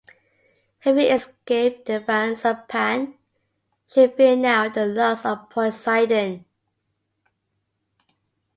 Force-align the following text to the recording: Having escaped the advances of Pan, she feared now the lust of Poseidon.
Having 0.79 1.11
escaped 1.11 1.85
the 1.85 1.97
advances 1.97 2.43
of 2.45 2.67
Pan, 2.67 3.13
she 3.85 4.07
feared 4.07 4.39
now 4.39 4.67
the 4.67 4.87
lust 4.87 5.27
of 5.27 5.47
Poseidon. 5.51 6.43